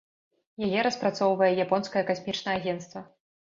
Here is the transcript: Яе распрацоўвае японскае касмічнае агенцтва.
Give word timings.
Яе 0.67 0.79
распрацоўвае 0.87 1.51
японскае 1.67 2.03
касмічнае 2.11 2.59
агенцтва. 2.65 3.07